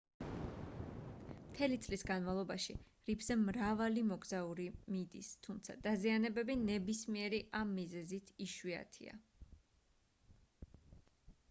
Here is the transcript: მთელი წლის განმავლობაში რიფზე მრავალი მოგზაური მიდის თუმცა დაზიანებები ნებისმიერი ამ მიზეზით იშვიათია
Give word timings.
მთელი 1.49 1.75
წლის 1.87 2.03
განმავლობაში 2.11 2.75
რიფზე 3.09 3.37
მრავალი 3.41 4.05
მოგზაური 4.13 4.65
მიდის 4.95 5.31
თუმცა 5.49 5.77
დაზიანებები 5.85 6.57
ნებისმიერი 6.65 7.43
ამ 7.63 7.77
მიზეზით 7.83 8.35
იშვიათია 8.49 9.19